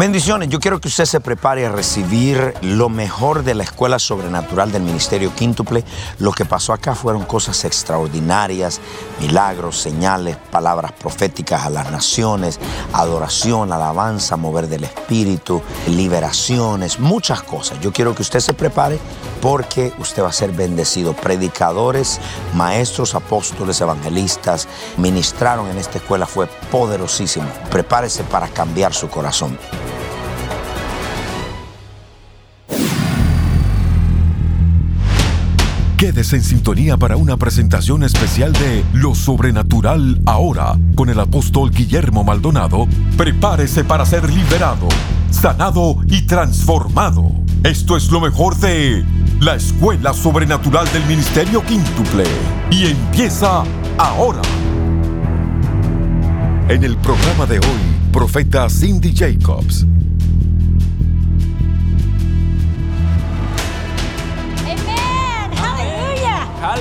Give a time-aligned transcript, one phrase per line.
[0.00, 4.72] Bendiciones, yo quiero que usted se prepare a recibir lo mejor de la Escuela Sobrenatural
[4.72, 5.84] del Ministerio Quíntuple.
[6.18, 8.80] Lo que pasó acá fueron cosas extraordinarias,
[9.20, 12.58] milagros, señales, palabras proféticas a las naciones,
[12.94, 17.78] adoración, alabanza, mover del Espíritu, liberaciones, muchas cosas.
[17.80, 18.98] Yo quiero que usted se prepare
[19.42, 21.12] porque usted va a ser bendecido.
[21.12, 22.20] Predicadores,
[22.54, 27.50] maestros, apóstoles, evangelistas ministraron en esta escuela, fue poderosísimo.
[27.70, 29.58] Prepárese para cambiar su corazón.
[36.00, 42.24] Quédese en sintonía para una presentación especial de Lo Sobrenatural ahora con el apóstol Guillermo
[42.24, 42.88] Maldonado.
[43.18, 44.88] Prepárese para ser liberado,
[45.30, 47.30] sanado y transformado.
[47.64, 49.04] Esto es lo mejor de
[49.40, 52.24] la Escuela Sobrenatural del Ministerio Quíntuple.
[52.70, 53.62] Y empieza
[53.98, 54.40] ahora.
[56.70, 59.84] En el programa de hoy, profeta Cindy Jacobs.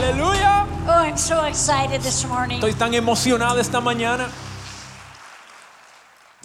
[0.10, 0.66] Aleluya.
[0.88, 2.60] Oh, I'm so excited this morning.
[2.60, 4.28] Estoy tan emocionada esta mañana.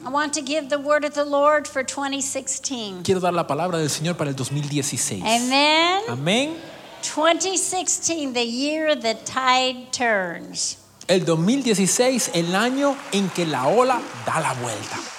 [0.05, 3.05] I want to give the word of the Lord for 2016.
[3.05, 5.23] Quiero dar la palabra del Señor para el 2016.
[5.23, 6.03] Amen.
[6.11, 6.57] Amén.
[7.03, 10.77] 2016, the year the tide turns.
[11.09, 15.14] El 2016, el año en que la ola da la vuelta.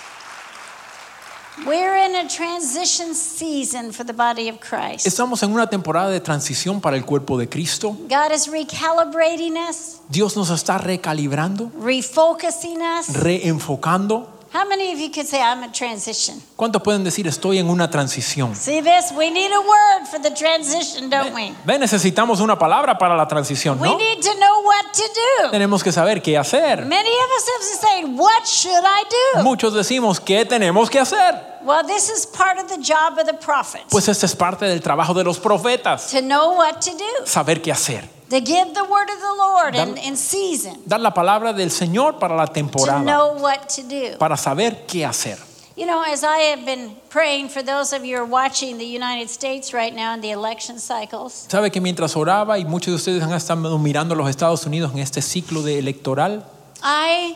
[1.65, 5.07] We're in a transition season for the body of Christ.
[5.07, 7.97] Estamos en una temporada de transición para el cuerpo de Cristo.
[8.07, 13.15] God is recalibrating us, Dios nos está recalibrando, refocusing us.
[13.15, 14.34] reenfocando.
[14.55, 16.41] How many of you could say, I'm in transition?
[16.55, 18.55] ¿Cuántos pueden decir estoy en una transición?
[18.55, 19.11] See this?
[19.11, 21.53] We need a word for the transition, don't we?
[21.65, 23.97] Ve, necesitamos una palabra para la transición, We ¿no?
[23.97, 25.03] need to know what to
[25.43, 25.51] do.
[25.51, 26.85] Tenemos que saber qué hacer.
[26.85, 29.03] Many of us have to say, What should I
[29.35, 29.43] do?
[29.43, 31.35] Muchos decimos, ¿qué tenemos que hacer?
[31.65, 34.81] Well, this is part of the job of the prophet Pues este es parte del
[34.81, 38.07] trabajo de los profetas, to know what to do, saber qué hacer.
[38.35, 42.19] To give the word of the Lord Dar- in season, Dar la palabra del Señor
[42.19, 42.99] para la temporada.
[42.99, 44.17] to know what to do.
[44.17, 45.37] para saber qué hacer.
[45.77, 48.85] You know, as I have been praying for those of you who are watching the
[48.85, 52.95] United States right now in the election cycles, Sabe que mientras oraba y muchos de
[52.95, 56.45] ustedes han estado mirando los Estados Unidos en este ciclo de electoral,
[56.81, 57.35] I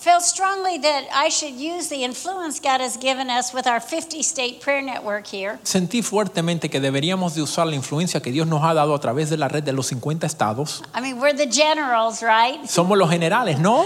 [0.00, 4.22] felt strongly that I should use the influence God has given us with our 50
[4.22, 8.62] state prayer network here sentí fuertemente que deberíamos de usar la influencia que Dios nos
[8.64, 10.82] ha dado a través de la red de los 50 estados.
[10.96, 12.64] I mean, we're the generals, right?
[12.66, 13.84] Somos los generales, ¿no?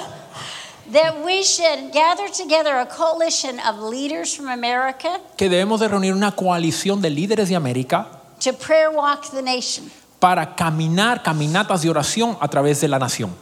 [0.92, 6.12] That we should gather together a coalition of leaders from America Que debemos de reunir
[6.12, 8.06] una coalición de líderes de América
[8.41, 9.91] to prayer walk the nation.
[10.20, 13.34] para caminar caminatas de oración a través de la nación.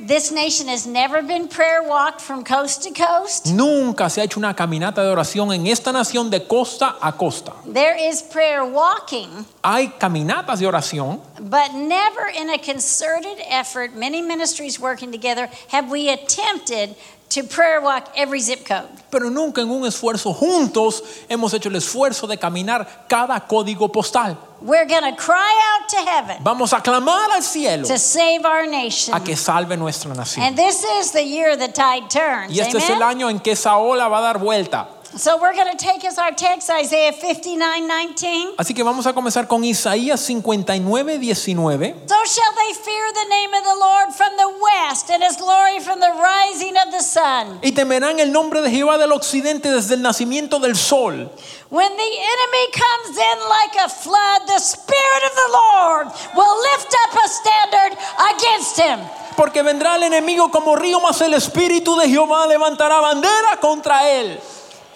[0.00, 3.46] This nation has never been prayer walked from coast to coast.
[3.46, 7.52] Nunca se ha hecho una caminata de oración en esta nación de costa a costa.
[7.64, 14.20] There is prayer walking, Hay caminatas de oración, but never in a concerted effort, many
[14.20, 16.96] ministries working together, have we attempted
[17.34, 18.88] to prayer walk every zip code.
[19.10, 24.36] pero nunca en un esfuerzo juntos hemos hecho el esfuerzo de caminar cada código postal.
[24.60, 29.14] We're to cry out to heaven Vamos a clamar al cielo to save our nation.
[29.14, 30.46] a que salve nuestra nación.
[30.46, 32.50] And this is the year the tide turns.
[32.50, 34.88] Y este es el año en que esa ola va a dar vuelta.
[35.16, 38.54] So we're going to take as our text Isaiah 59 19.
[38.58, 41.94] Así que vamos a comenzar con Isaías 59, 19.
[42.08, 45.78] So shall they fear the name of the Lord from the west, and his glory
[45.78, 47.60] from the rising of the sun.
[47.62, 51.30] Y temerán el nombre de Jehová del occidente desde el nacimiento del sol.
[51.70, 56.92] When the enemy comes in like a flood, the Spirit of the Lord will lift
[57.06, 57.98] up a standard
[58.34, 58.98] against him.
[59.36, 64.40] Porque vendrá el enemigo como río, mas el espíritu de Jehová levantará bandera contra él.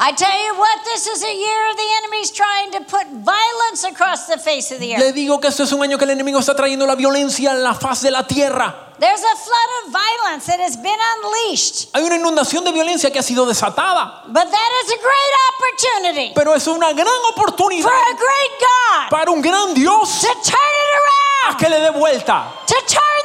[0.00, 4.28] I tell you what, this is a year the enemy's trying to put violence across
[4.28, 6.54] the face of the Le digo que este es un año que el enemigo está
[6.54, 8.94] trayendo la violencia en la faz de la tierra.
[9.00, 11.88] There's a flood of violence that has been unleashed.
[11.94, 14.22] Hay una inundación de violencia que ha sido desatada.
[14.28, 19.10] But that is a great opportunity Pero es una gran oportunidad for a great God
[19.10, 23.17] para un gran Dios to turn it a around, que le dé vuelta, to turn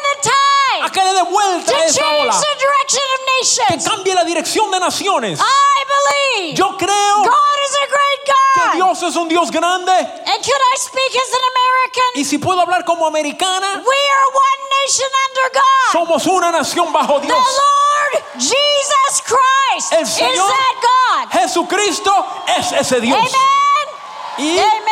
[0.85, 3.87] a que le dé vuelta to a esa change ola, the direction of que nations.
[3.87, 5.39] cambie la dirección de naciones.
[5.39, 8.73] I believe Yo creo God is a great que God.
[8.75, 12.09] Dios es un Dios grande And could I speak as an American?
[12.15, 15.91] y si puedo hablar como americana, We are one nation under God.
[15.91, 17.37] Somos una nación bajo The Dios.
[17.37, 21.39] Lord Jesus Christ El is Señor that God.
[21.39, 22.25] Jesucristo
[22.57, 23.17] es ese Dios.
[23.17, 23.87] Amen.
[24.37, 24.82] Y Amen.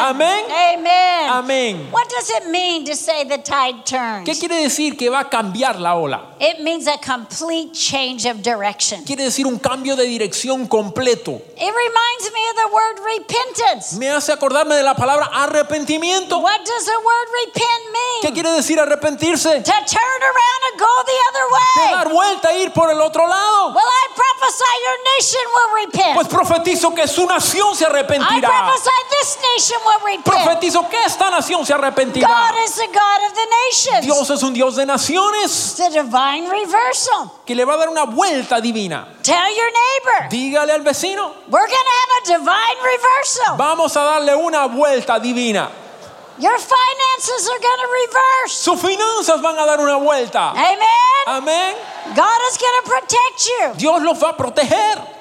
[0.00, 0.44] Amén.
[0.50, 1.30] Amen.
[1.30, 1.88] Amén.
[1.92, 4.24] What does it mean to say the tide turns?
[4.28, 6.34] ¿Qué quiere decir que va a cambiar la ola?
[6.40, 9.04] It means a complete change of direction.
[9.04, 11.40] Quiere decir un cambio de dirección completo.
[11.56, 13.96] It reminds me of the word repentance.
[13.98, 16.38] Me hace acordarme de la palabra arrepentimiento.
[16.40, 18.22] What does the word repent mean?
[18.22, 19.62] ¿Qué quiere decir arrepentirse?
[19.64, 21.92] To turn around and go the other De way.
[21.92, 23.72] dar vuelta e ir por el otro lado.
[23.74, 26.14] Well, I prophesy your nation will repent.
[26.14, 28.36] Pues profetizo que su nación se arrepentirá.
[28.36, 30.24] I prophesy this nation will repent.
[30.24, 32.28] Profetizo que esta nación se arrepentirá.
[32.28, 34.04] God is the God of the nations.
[34.04, 37.30] Dios es un Dios de naciones It's a divine reversal.
[37.46, 39.06] que le va a dar una vuelta divina.
[39.22, 43.56] Tell your neighbor, Dígale al vecino, we're going to have a divine reversal.
[43.56, 45.68] vamos a darle una vuelta divina.
[46.40, 48.52] Your finances are going to reverse.
[48.54, 50.50] Sus finanzas van a dar una vuelta.
[50.50, 50.78] Amen.
[51.26, 51.74] Amén.
[52.14, 53.72] God is going to protect you.
[53.76, 55.17] Dios los va a proteger.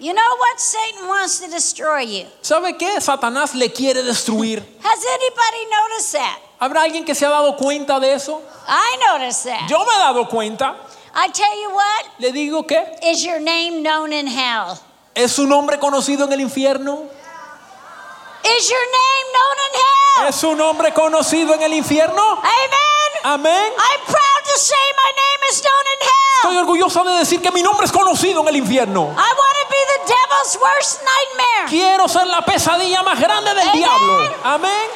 [0.00, 0.58] You know what?
[0.58, 2.26] Satan wants to destroy you.
[2.42, 3.00] ¿Sabe qué?
[3.00, 4.62] Satanás le quiere destruir.
[4.82, 6.38] Has anybody noticed that?
[6.58, 8.40] ¿Habrá alguien que se ha dado cuenta de eso?
[8.66, 9.68] I noticed that.
[9.68, 10.74] Yo me he dado cuenta.
[11.14, 14.78] I tell you what, Le digo que is your name known in hell?
[15.14, 17.08] es su nombre conocido en el infierno.
[18.42, 20.28] Is your name known in hell?
[20.28, 22.22] ¿Es su nombre conocido en el infierno?
[22.42, 23.10] Amen.
[23.24, 23.72] Amén.
[23.76, 26.08] I'm proud to say my name is known in
[26.42, 26.60] Estoy hell.
[26.60, 29.02] orgulloso de decir que mi nombre es conocido en el infierno.
[29.02, 31.68] I want to be the devil's worst nightmare.
[31.68, 33.76] Quiero ser la pesadilla más grande del Amen.
[33.76, 34.34] diablo.
[34.44, 34.90] Amén.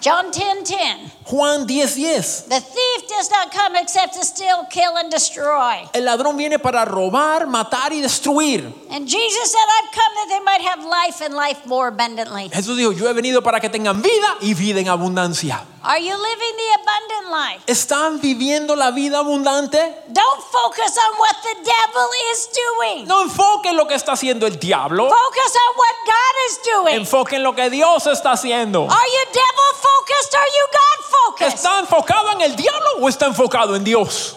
[0.00, 1.12] John 10 10.
[1.24, 1.96] Juan 10:10.
[1.96, 2.44] 10.
[2.48, 5.88] The thief does not come except to steal, kill, and destroy.
[5.92, 8.72] El ladrón viene para robar, matar y destruir.
[8.90, 12.48] And Jesus said, I've come that they might have life and life more abundantly.
[12.50, 15.64] Jesús dijo, yo he venido para que tengan vida y vida en abundancia.
[15.88, 17.62] Are you living the abundant life?
[17.66, 19.78] ¿Están viviendo la vida abundante?
[20.12, 23.06] Don't focus on what the devil is doing.
[23.06, 25.08] No enfoquen lo que está haciendo el diablo.
[25.08, 26.94] Focus on what God is doing.
[27.00, 28.82] Enfoquen lo que Dios está haciendo.
[28.82, 30.34] Are you devil focused?
[30.34, 31.54] Are you God focused?
[31.54, 34.36] ¿Está enfocado en el diablo o está enfocado en Dios?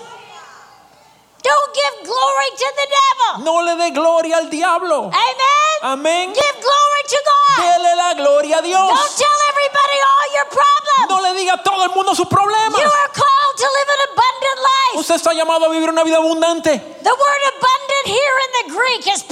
[1.41, 3.43] Don't give glory to the devil.
[3.43, 5.09] No le dé gloria al diablo.
[5.09, 5.75] Amen.
[5.81, 6.33] Amén.
[6.33, 7.65] Give glory to God.
[7.65, 8.87] Dele la gloria a Dios.
[8.87, 11.09] Don't tell everybody all your problems.
[11.09, 12.79] No le diga a todo el mundo sus problemas.
[12.79, 14.99] You are called to live an abundant life.
[14.99, 16.77] Usted está llamado a vivir una vida abundante.
[17.01, 19.23] The word abundant here in the Greek is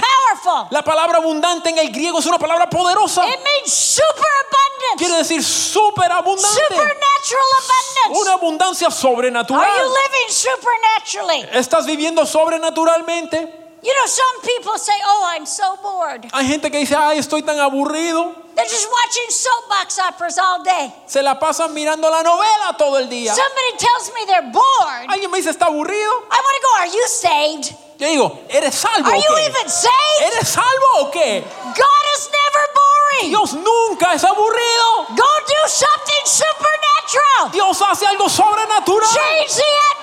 [0.49, 0.67] powerful.
[0.71, 3.25] La palabra abundante en el griego es una palabra poderosa.
[3.27, 4.25] It means super
[4.97, 6.47] Quiere abundance, decir súper abundante.
[6.47, 8.21] supernatural abundance.
[8.21, 9.63] Una abundancia Are you sobrenatural.
[9.67, 11.49] living supernaturally?
[11.53, 13.58] ¿Estás viviendo sobrenaturalmente?
[13.81, 16.27] You know, some people say, Oh, I'm so bored.
[16.33, 18.35] Hay gente que dice, ay, estoy tan aburrido.
[18.55, 20.93] They're just watching soapbox operas all day.
[21.07, 23.33] Se la pasan mirando la novela todo el día.
[23.33, 25.07] Somebody tells me they're bored.
[25.09, 26.11] Alguien me dice, está aburrido.
[26.29, 27.75] I want to go, Are you saved?
[27.99, 29.45] Yo digo, ¿eres salvo Are o you qué?
[29.49, 30.33] even saved?
[30.33, 31.41] ¿Eres salvo o qué?
[31.41, 33.29] God is never boring.
[33.29, 35.05] Dios nunca es aburrido.
[35.15, 37.51] Go do something supernatural.
[37.51, 39.09] Dios hace algo sobrenatural.
[39.13, 39.98] Change the atmosphere.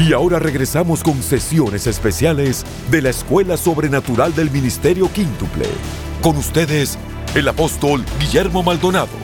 [0.00, 5.64] Y ahora regresamos con sesiones especiales de la Escuela Sobrenatural del Ministerio Quíntuple.
[6.20, 6.98] Con ustedes,
[7.34, 9.23] el apóstol Guillermo Maldonado.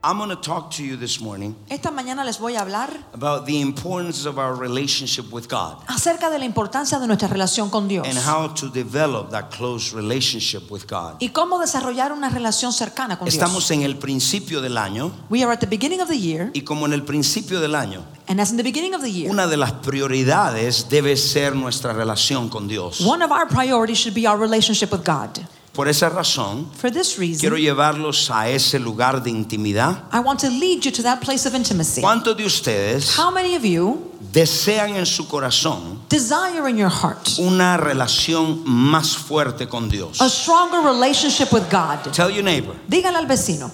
[0.00, 3.46] I'm going to talk to you this morning Esta mañana les voy a hablar about
[3.46, 7.88] the importance of our relationship with God acerca de la importancia de nuestra relación con
[7.88, 11.16] Dios and how to develop that close relationship with God.
[11.18, 13.70] y cómo desarrollar una relación cercana con Estamos Dios.
[13.72, 16.86] en el principio del año We are at the beginning of the year, y como
[16.86, 19.56] en el principio del año, and as in the beginning of the year, una de
[19.56, 23.00] las prioridades debe ser nuestra relación con Dios.
[23.00, 25.40] one of our priorities should be our relationship with God.
[25.78, 30.02] Por esa razón, For this quiero reason, llevarlos a ese lugar de intimidad.
[30.12, 32.00] I want to lead you to that place of intimacy.
[32.00, 37.38] ¿Cuántos de ustedes How many of you desean en su corazón desire in your heart
[37.38, 40.20] una relación más fuerte con Dios?
[40.20, 42.12] a stronger relationship with God?
[42.12, 43.70] Tell your neighbor, Dígale al vecino,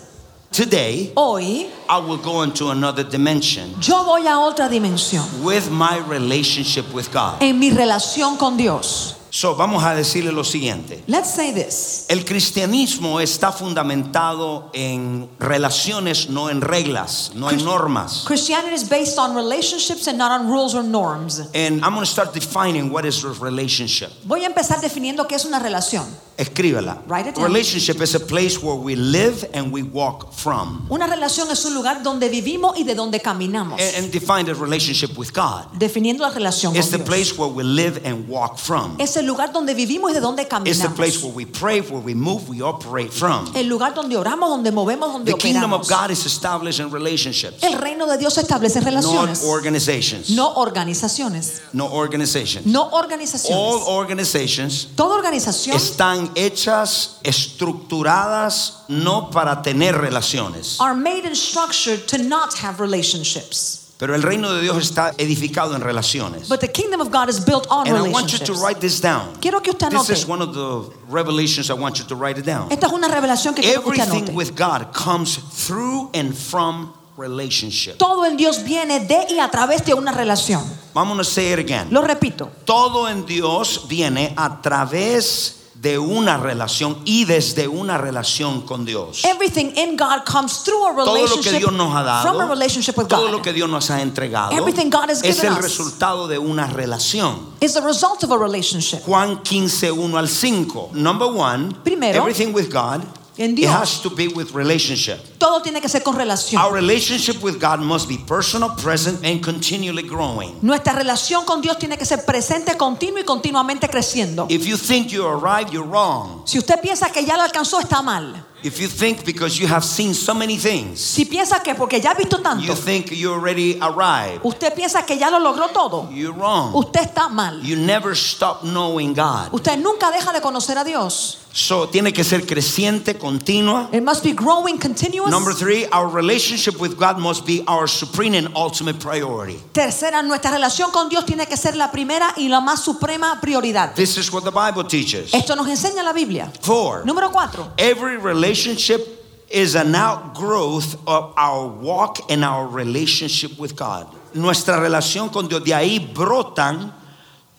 [0.52, 6.00] today hoy I will go into another dimension yo voy a otra dimensión with my
[6.06, 7.40] relationship with God.
[7.40, 9.16] en mi relación con Dios.
[9.34, 11.02] So, vamos a decirle lo siguiente.
[11.08, 12.04] Let's say this.
[12.08, 18.22] El cristianismo está fundamentado en relaciones, no en reglas, no en normas.
[18.28, 21.40] Christianity is based on relationships and not on rules or norms.
[21.52, 24.12] And I'm going to start defining what is a relationship.
[24.24, 26.04] Voy a empezar definiendo qué es una relación.
[26.36, 26.98] Escríbela.
[27.06, 27.44] Write it down.
[27.44, 30.86] Relationship is a place where we live and we walk from.
[30.90, 33.80] Una relación es un lugar donde vivimos y de donde caminamos.
[33.80, 35.72] And, and define the relationship with God.
[35.78, 37.08] Definiendo la relación It's con the Dios.
[37.08, 38.96] place where we live and walk from.
[38.98, 42.00] Es el lugar donde vivimos y de donde It's the place where we pray, where
[42.00, 43.50] we move, we operate from.
[43.54, 45.88] El lugar donde oramos, donde movemos, donde The kingdom of.
[45.88, 50.30] God is established in relationships, El reino de Dios se establece en not relaciones, organizations.
[50.30, 51.62] no organizaciones.
[51.72, 52.66] No organizations.
[52.66, 53.86] No All organizaciones.
[53.88, 60.76] organizations Toda organización están hechas, estructuradas, no para tener relaciones.
[60.80, 63.83] are made and structured to not have relationships.
[63.98, 66.48] Pero el reino de Dios está edificado en relaciones.
[66.48, 69.00] But the kingdom of God is built on And I want you to write this
[69.00, 69.36] down.
[69.40, 70.12] Quiero que usted This anote.
[70.12, 72.70] is one of the revelations I want you to write it down.
[72.72, 74.34] Esta es una revelación que quiero que usted Everything anote.
[74.34, 77.96] with God comes through and from relationship.
[77.96, 80.62] Todo en Dios viene de y a través de una relación.
[80.92, 81.86] Vamos a say it again.
[81.90, 82.50] Lo repito.
[82.64, 85.63] Todo en Dios viene a través de
[85.98, 89.24] una relación y desde una relación con Dios.
[89.24, 92.38] Everything in God comes through a Todo lo que relationship Dios nos ha from a
[92.38, 93.30] dado, relationship with todo God.
[93.32, 95.64] lo que Dios nos ha entregado, Everything God has es given el us.
[95.64, 97.54] resultado de una relación.
[97.60, 99.00] Is the result of a relationship.
[99.04, 100.90] Juan 15, 1 al 5.
[100.94, 103.02] Number one, Primero, everything with God,
[103.36, 105.18] en it has to be with relationship.
[105.38, 106.60] Todo tiene que ser con relación.
[106.62, 110.58] Our relationship with God must be personal, present, and continually growing.
[110.62, 114.46] Nuestra relación con Dios tiene que ser presente, continuo y continuamente creciendo.
[114.48, 116.42] If you think you arrived, you're wrong.
[116.46, 118.44] Si usted piensa que ya lo alcanzó, está mal.
[118.62, 122.12] If you think because you have seen so many things, Si piensa que porque ya
[122.12, 126.08] ha visto tanto, you think you already arrived, usted piensa que ya lo logró todo,
[126.10, 126.74] you're wrong.
[126.74, 127.60] usted está mal.
[127.62, 129.52] You never stop knowing God.
[129.52, 131.43] Usted nunca deja de conocer a Dios.
[131.56, 133.88] So tiene que ser creciente, continua.
[133.92, 135.30] It must be growing continuous.
[135.30, 139.60] Number three, our relationship with God must be our supreme and ultimate priority.
[139.72, 143.94] Tercera, nuestra relación con Dios tiene que ser la primera y la más suprema prioridad.
[143.94, 145.32] This is what the Bible teaches.
[145.32, 146.50] Esto nos enseña la Biblia.
[146.60, 147.70] Four, Número cuatro.
[147.78, 149.00] every relationship
[149.48, 154.08] is an outgrowth of our walk and our relationship with God.
[154.34, 156.92] Nuestra relación con Dios, de ahí brotan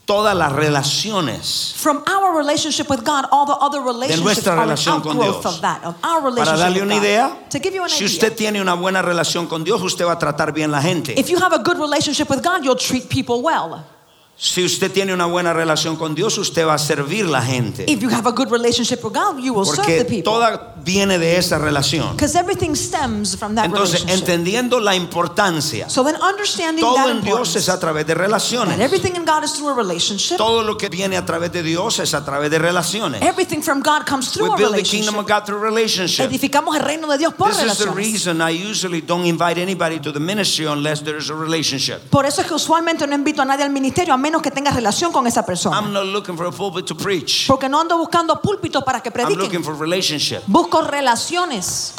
[0.05, 1.73] todas las relaciones.
[1.75, 5.45] From our relationship with God, all the other relationships nuestra are an relación con Dios.
[5.45, 7.03] of that, of our Para darle una God.
[7.03, 10.05] idea, To give you an si idea, usted tiene una buena relación con Dios, usted
[10.05, 11.13] va a tratar bien la gente.
[11.19, 13.83] if you have a good relationship with God, you'll treat people well.
[14.37, 17.85] Si usted tiene una buena relación con Dios, usted va a servir la gente.
[17.87, 20.23] If you have a good relationship with God, you will serve the Porque people.
[20.23, 22.11] toda viene de esa relación.
[22.11, 24.19] Because everything stems from that Entonces, relationship.
[24.29, 28.21] entendiendo la importancia, So then understanding todo that en Dios es a través de that
[28.21, 28.77] relaciones.
[28.81, 30.35] everything in God is through a relationship.
[30.35, 33.21] Todo lo que viene a través de Dios es a través de relaciones.
[33.21, 35.29] Everything from God comes through We a build the kingdom of relationship.
[35.29, 36.25] God through relationship.
[36.29, 37.95] Edificamos el reino de Dios por This is the relaciones.
[37.95, 42.01] reason I usually don't invite anybody to the ministry unless there is a relationship.
[42.09, 44.71] Por eso es que usualmente no invito a nadie al ministerio a menos que tenga
[44.71, 45.77] relación con esa persona.
[45.77, 47.45] I'm not looking for a pulpit to preach.
[47.47, 49.63] Porque no ando buscando púlpitos para que I'm looking prediquen.
[49.63, 50.41] for relationship.
[50.47, 51.93] Busco relaciones.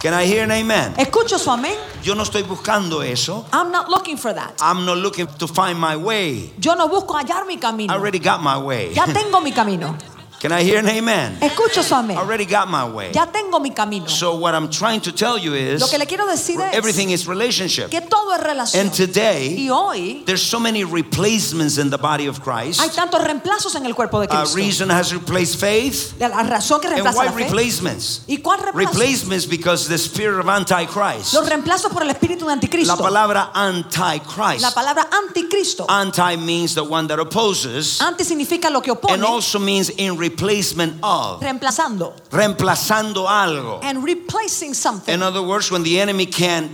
[0.00, 0.94] Can I hear an amen?
[0.96, 1.74] Escucho su amén.
[2.04, 3.44] Yo no estoy buscando eso.
[3.52, 4.52] I'm not looking for that.
[4.60, 6.52] I'm not looking to find my way.
[6.60, 7.92] Yo no busco hallar mi I camino.
[7.92, 8.92] already got my way.
[8.94, 9.96] Ya tengo mi camino.
[10.40, 11.36] Can I hear an amen?
[11.40, 12.16] Escucho su amén.
[12.16, 13.10] I already got my way.
[13.12, 14.06] Ya tengo mi camino.
[14.06, 17.10] So what I'm trying to tell you is Lo que le quiero decir es everything
[17.10, 17.90] is relationship.
[17.90, 18.82] que todo es relación.
[18.82, 22.80] And today Y hoy there's so many replacements in the body of Christ.
[22.80, 24.56] hay tantos reemplazos en el cuerpo de Uh, Cristo.
[24.56, 26.14] reason has replaced faith.
[26.20, 27.44] La razón que And reemplaza why la fe.
[27.44, 28.20] replacements?
[28.28, 28.92] ¿Y cuál reemplazo?
[28.92, 31.34] Replacements because the spirit of antichrist.
[31.34, 34.60] Los reemplazos por el espíritu de La palabra antichrist.
[34.62, 35.84] La palabra anticristo.
[35.88, 40.16] Anti means the one that opposes Anti significa lo que opone, and also means in
[40.28, 41.40] replacement of.
[41.42, 42.14] reemplazando.
[42.30, 43.80] Reemplazando algo.
[43.82, 45.14] And replacing something.
[45.14, 46.70] In other words, when the enemy can't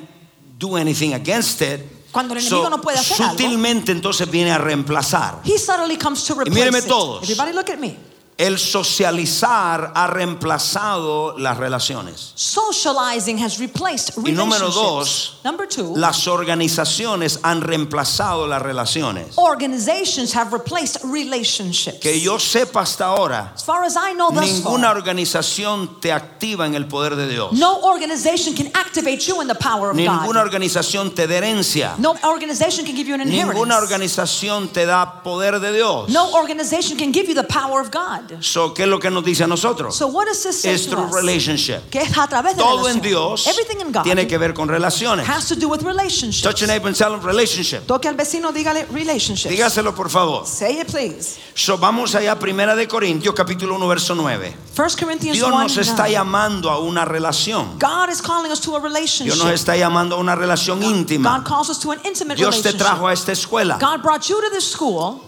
[0.59, 1.81] do anything against it,
[2.13, 3.33] Cuando el so enemigo no puede hacer algo.
[3.33, 5.41] sutilmente entonces viene a reemplazar.
[5.45, 6.91] He suddenly comes to replace míreme it.
[7.23, 7.97] Everybody look at me.
[8.37, 12.33] El socializar ha reemplazado las relaciones.
[12.35, 14.75] Socializing has replaced Y número relationships.
[14.75, 19.35] dos, Number two, Las organizaciones han reemplazado las relaciones.
[19.37, 21.99] organizations have replaced relationships.
[22.00, 26.67] Que yo sepa hasta ahora, as far as I know ninguna far, organización te activa
[26.67, 27.53] en el poder de Dios.
[27.53, 30.47] no organization can activate you in the power of Ninguna God.
[30.53, 31.95] organización te da herencia.
[31.99, 33.55] No organization can give you an inheritance.
[33.55, 36.09] Ninguna organización te da poder de Dios.
[36.09, 38.24] no organization can give you the power of God.
[38.40, 39.97] So, ¿Qué es lo que nos dice a nosotros?
[39.97, 41.88] So what does this say Es through relationship.
[41.90, 43.00] Que es a través de Todo en.
[43.00, 45.28] Dios Everything in God tiene que ver con relaciones.
[45.28, 46.43] has to do with relationships.
[46.43, 47.87] Touch your neighbor and tell him relationship.
[47.87, 49.50] Toque al vecino, dígale relationships.
[49.50, 50.47] Dígaselo por favor.
[50.47, 51.38] Say it please.
[51.54, 54.57] So, vamos allá, Primera de Corintios, capítulo 1, verso 9.
[54.76, 56.12] 1 Corinthians Dios 1 nos está 9.
[56.12, 57.78] llamando a una relación.
[57.78, 59.37] God is calling us to a Dios relationship.
[59.37, 61.45] nos está llamando a una relación God íntima.
[61.45, 62.78] calls us to an intimate Dios te relationship.
[62.78, 65.21] trajo a esta escuela God brought you to this school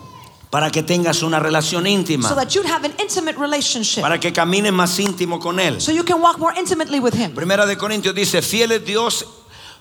[0.56, 4.00] para que tengas una relación so íntima, that you'd have an intimate relationship.
[4.00, 5.82] para que camines más íntimo con Él.
[5.82, 7.34] So you can walk more intimately with Him.
[7.34, 9.26] Primera de Corintios dice, fiel es Dios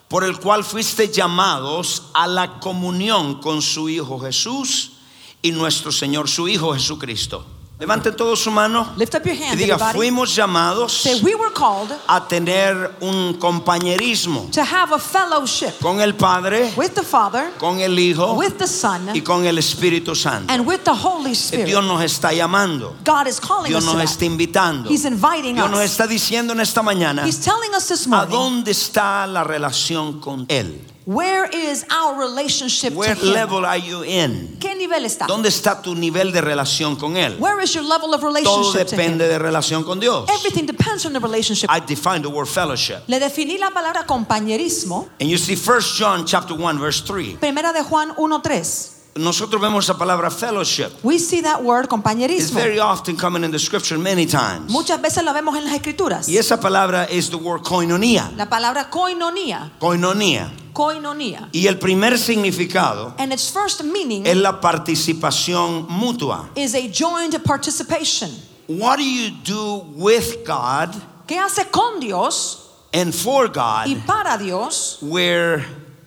[0.09, 4.97] por el cual fuiste llamados a la comunión con su Hijo Jesús
[5.41, 7.45] y nuestro Señor, su Hijo Jesucristo.
[7.77, 9.93] Levanten todos su mano Lift up your y diga, everybody.
[9.97, 15.99] fuimos llamados Say, we were called a tener un compañerismo to have a fellowship con
[15.99, 20.15] el Padre, with the Father, con el Hijo with the Son, y con el Espíritu
[20.15, 20.53] Santo.
[20.53, 21.73] and with the Holy Dios Spirit.
[21.85, 24.25] nos está llamando, God is calling Dios us nos to está that.
[24.25, 24.89] invitando.
[24.89, 25.91] He's inviting Dios nos us.
[25.91, 30.21] está diciendo en esta mañana, He's telling us this ¿a morning, dónde está la relación
[30.21, 30.79] con Él?
[31.05, 33.33] Where is our relationship Where to Him?
[33.33, 34.57] level are you in?
[34.59, 35.27] ¿Qué nivel está?
[35.27, 37.37] ¿Dónde está tu nivel de relación con Él?
[37.39, 39.17] Where is your level of Todo relationship to Him?
[39.17, 40.29] depende de relación con Dios.
[40.29, 41.69] Everything depends on the relationship.
[41.69, 43.03] I define the word fellowship.
[43.07, 45.07] Le definí la palabra compañerismo.
[45.19, 47.37] And you see 1 John chapter 1 verse 3.
[47.39, 48.94] Primera de Juan 1.3.
[49.17, 50.89] Nosotros vemos la palabra fellowship.
[51.01, 52.37] We see that word compañerismo.
[52.37, 54.69] It's very often coming in the scripture many times.
[54.69, 56.27] Muchas veces la vemos en las escrituras.
[56.27, 58.29] Y esa palabra es the word koinonia.
[58.35, 59.71] La palabra koinonia.
[59.79, 60.51] Koinonia.
[60.73, 61.47] Koinonia.
[61.53, 66.49] Y el primer significado And its first meaning es la participación mutua.
[66.57, 68.29] is a joint participation.
[68.67, 70.93] What do you do with God
[71.25, 74.97] ¿Qué hace con Dios and for God y para Dios?
[75.01, 75.65] where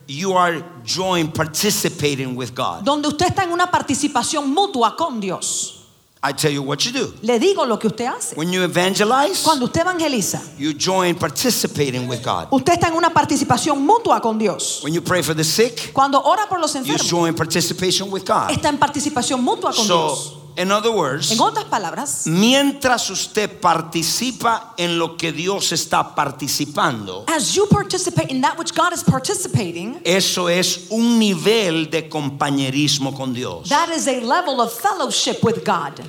[0.08, 2.82] you are joined participating with God?
[2.84, 5.74] Donde usted está en una participación mutua con Dios.
[6.20, 7.14] I tell you what you do.
[7.22, 8.34] Le digo lo que usted hace.
[8.34, 12.48] When you evangelize, Cuando usted evangeliza, you join participating with God.
[12.50, 14.80] usted está en una participación mutua con Dios.
[14.82, 18.24] When you pray for the sick, Cuando ora por los enfermos, you join participation with
[18.26, 18.50] God.
[18.50, 20.37] está en participación mutua con Dios.
[20.58, 27.24] In other words, En otras palabras, mientras usted participa en lo que Dios está participando,
[27.28, 33.14] as you participate in that which God is participating, eso es un nivel de compañerismo
[33.16, 33.68] con Dios.
[33.68, 36.00] that is a level of fellowship with God.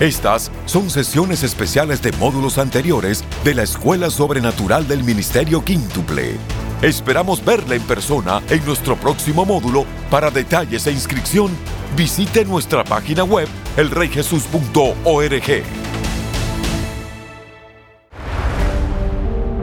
[0.00, 6.38] Estas son sesiones especiales de módulos anteriores de la Escuela Sobrenatural del Ministerio Quíntuple.
[6.80, 9.84] Esperamos verla en persona en nuestro próximo módulo.
[10.10, 11.50] Para detalles e inscripción,
[11.98, 15.64] visite nuestra página web elreyjesus.org.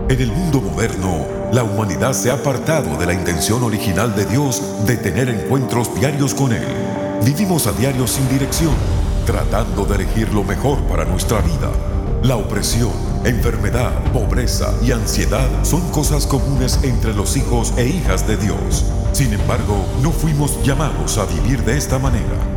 [0.10, 4.62] En el mundo moderno, la humanidad se ha apartado de la intención original de Dios
[4.86, 6.67] de tener encuentros diarios con Él.
[7.23, 8.76] Vivimos a diario sin dirección,
[9.27, 11.69] tratando de elegir lo mejor para nuestra vida.
[12.23, 12.93] La opresión,
[13.25, 18.85] enfermedad, pobreza y ansiedad son cosas comunes entre los hijos e hijas de Dios.
[19.11, 22.56] Sin embargo, no fuimos llamados a vivir de esta manera.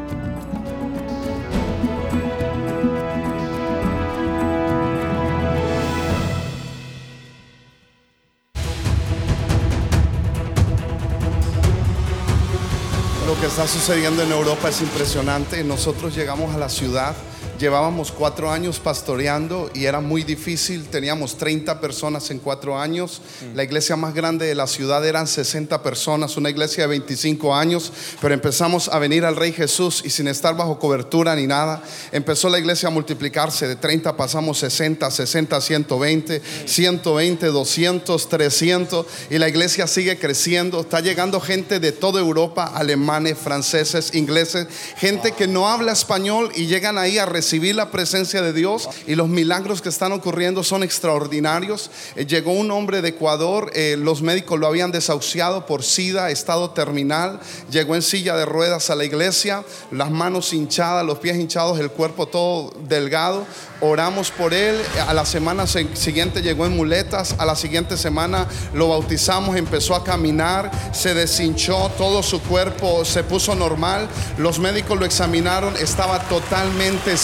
[13.51, 15.61] Está sucediendo en Europa es impresionante.
[15.65, 17.13] Nosotros llegamos a la ciudad,
[17.61, 20.87] llevábamos cuatro años pastoreando y era muy difícil.
[20.87, 23.21] Teníamos 30 personas en cuatro años.
[23.53, 27.93] La iglesia más grande de la ciudad eran 60 personas, una iglesia de 25 años.
[28.19, 32.49] Pero empezamos a venir al Rey Jesús y sin estar bajo cobertura ni nada, empezó
[32.49, 33.67] la iglesia a multiplicarse.
[33.67, 40.81] De 30 pasamos 60, 60, 120, 120, 200, 300 y la iglesia sigue creciendo.
[40.81, 44.65] Está llegando gente de toda Europa, alemanes, franceses, ingleses,
[44.97, 49.15] gente que no habla español y llegan ahí a recibir la presencia de Dios y
[49.15, 51.91] los milagros que están ocurriendo son extraordinarios.
[52.15, 56.71] Eh, llegó un hombre de Ecuador, eh, los médicos lo habían desahuciado por SIDA, estado
[56.71, 61.79] terminal, llegó en silla de ruedas a la iglesia, las manos hinchadas, los pies hinchados,
[61.79, 63.45] el cuerpo todo delgado.
[63.83, 68.47] Oramos por él, a la semana se- siguiente llegó en muletas, a la siguiente semana
[68.75, 74.99] lo bautizamos, empezó a caminar, se deshinchó, todo su cuerpo se puso normal, los médicos
[74.99, 77.15] lo examinaron, estaba totalmente.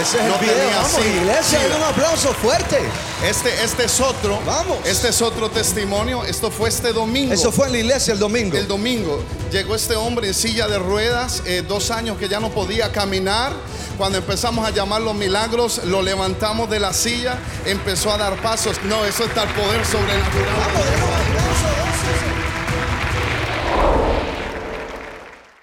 [0.00, 1.16] Ese es el video, tenía vamos, SIDA.
[1.16, 1.76] iglesia, SIDA.
[1.76, 2.78] un aplauso fuerte.
[3.24, 4.40] Este, este es otro.
[4.46, 4.78] Vamos.
[4.84, 6.22] Este es otro testimonio.
[6.24, 7.34] Esto fue este domingo.
[7.34, 8.56] Eso fue en la iglesia el domingo.
[8.56, 12.50] El domingo llegó este hombre en silla de ruedas, eh, dos años que ya no
[12.50, 13.52] podía caminar.
[13.96, 18.80] Cuando empezamos a llamar los milagros, lo levantamos de la silla, empezó a dar pasos.
[18.84, 20.54] No, eso está el poder sobrenatural.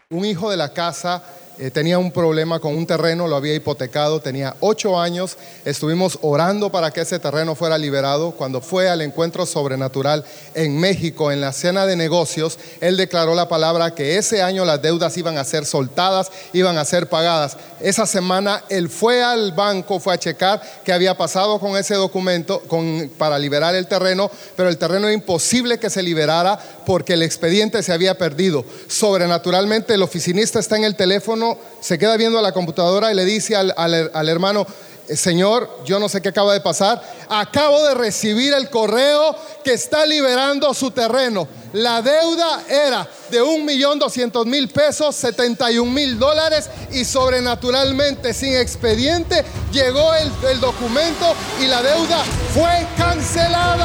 [0.10, 1.24] Un hijo de la casa
[1.58, 5.38] eh, tenía un problema con un terreno, lo había hipotecado, tenía ocho años.
[5.64, 8.32] Estuvimos orando para que ese terreno fuera liberado.
[8.32, 13.48] Cuando fue al encuentro sobrenatural en México, en la cena de negocios, él declaró la
[13.48, 17.58] palabra que ese año las deudas iban a ser soltadas, iban a ser pagadas.
[17.80, 22.62] Esa semana él fue al banco, fue a checar qué había pasado con ese documento
[22.68, 27.22] con- para liberar el terreno, pero el terreno era imposible que se liberara porque el
[27.24, 28.66] expediente se había perdido.
[28.88, 31.45] Sobrenaturalmente el oficinista está en el teléfono,
[31.80, 34.66] se queda viendo a la computadora y le dice al, hermano,
[35.08, 39.74] "Eh, Señor, yo no sé qué acaba de pasar, acabo de recibir el correo que
[39.74, 41.48] está liberando su terreno.
[41.74, 48.56] La deuda era de un millón doscientos mil pesos, 71 mil dólares y sobrenaturalmente sin
[48.56, 53.85] expediente llegó el documento y la deuda fue cancelada.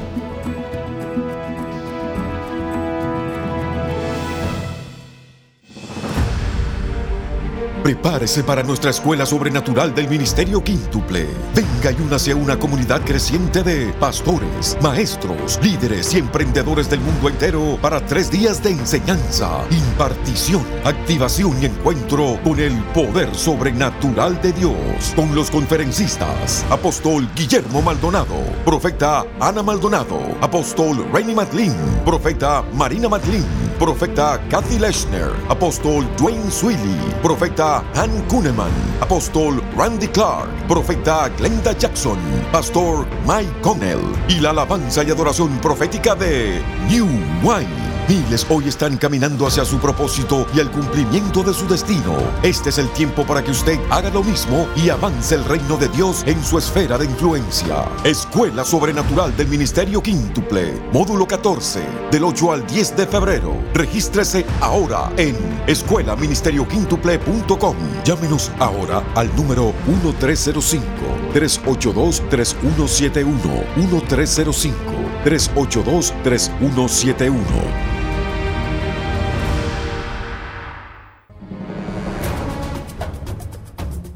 [7.83, 11.25] Prepárese para nuestra escuela sobrenatural del Ministerio Quíntuple.
[11.55, 17.27] Venga y únase a una comunidad creciente de pastores, maestros, líderes y emprendedores del mundo
[17.27, 24.53] entero para tres días de enseñanza, impartición, activación y encuentro con el poder sobrenatural de
[24.53, 25.13] Dios.
[25.15, 31.73] Con los conferencistas, apóstol Guillermo Maldonado, profeta Ana Maldonado, apóstol Rainy Matlin,
[32.05, 38.69] profeta Marina Matlin, profeta Kathy Leshner, apóstol Dwayne Swilly, profeta Han Kuneman,
[39.01, 42.19] apóstol Randy Clark, profeta Glenda Jackson,
[42.51, 44.03] pastor Mike Connell.
[44.29, 47.07] Y la alabanza y adoración profética de New
[47.41, 47.90] Wine.
[48.11, 52.17] Miles hoy están caminando hacia su propósito y al cumplimiento de su destino.
[52.43, 55.87] Este es el tiempo para que usted haga lo mismo y avance el reino de
[55.87, 57.85] Dios en su esfera de influencia.
[58.03, 61.79] Escuela Sobrenatural del Ministerio Quíntuple, módulo 14,
[62.11, 63.55] del 8 al 10 de febrero.
[63.73, 67.77] Regístrese ahora en escuelaministerioquíntuple.com.
[68.03, 70.83] Llámenos ahora al número 1305
[71.31, 72.21] 382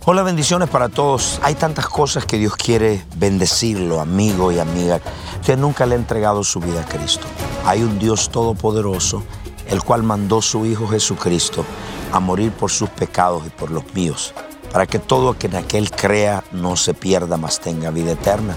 [0.07, 1.39] Hola, bendiciones para todos.
[1.41, 5.01] Hay tantas cosas que Dios quiere bendecirlo, amigo y amiga.
[5.41, 7.25] Usted nunca le ha entregado su vida a Cristo.
[7.65, 9.23] Hay un Dios todopoderoso,
[9.67, 11.65] el cual mandó su Hijo Jesucristo
[12.11, 14.35] a morir por sus pecados y por los míos,
[14.71, 18.55] para que todo que en aquel crea no se pierda, mas tenga vida eterna.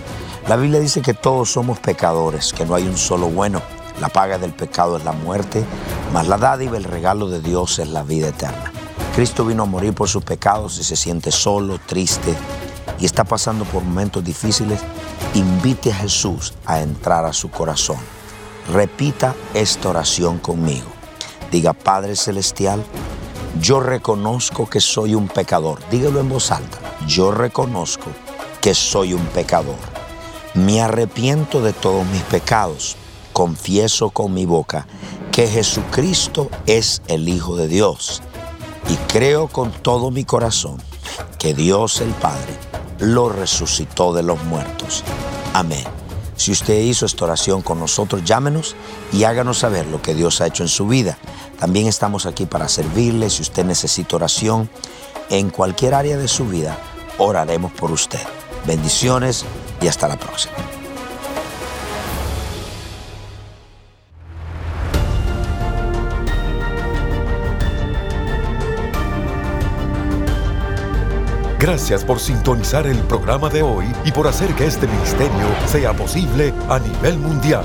[0.49, 3.63] La Biblia dice que todos somos pecadores, que no hay un solo bueno.
[4.03, 5.65] La paga del pecado es la muerte,
[6.13, 8.71] mas la dádiva, el regalo de Dios es la vida eterna.
[9.19, 12.37] Cristo vino a morir por sus pecados y se siente solo, triste
[13.01, 14.79] y está pasando por momentos difíciles,
[15.35, 17.97] invite a Jesús a entrar a su corazón.
[18.73, 20.87] Repita esta oración conmigo.
[21.51, 22.85] Diga, Padre Celestial,
[23.61, 25.81] yo reconozco que soy un pecador.
[25.91, 26.79] Dígalo en voz alta.
[27.09, 28.13] Yo reconozco
[28.61, 29.81] que soy un pecador.
[30.55, 32.95] Me arrepiento de todos mis pecados.
[33.33, 34.87] Confieso con mi boca
[35.33, 38.23] que Jesucristo es el Hijo de Dios
[38.89, 40.79] y creo con todo mi corazón
[41.39, 42.55] que Dios el Padre
[42.99, 45.05] lo resucitó de los muertos.
[45.55, 45.85] Amén.
[46.37, 48.77] Si usted hizo esta oración con nosotros, llámenos
[49.13, 51.19] y háganos saber lo que Dios ha hecho en su vida.
[51.59, 53.29] También estamos aquí para servirle.
[53.29, 54.71] Si usted necesita oración
[55.31, 56.79] en cualquier área de su vida,
[57.19, 58.23] oraremos por usted.
[58.67, 59.45] Bendiciones
[59.83, 60.55] y hasta la próxima.
[71.61, 76.55] Gracias por sintonizar el programa de hoy y por hacer que este ministerio sea posible
[76.69, 77.65] a nivel mundial.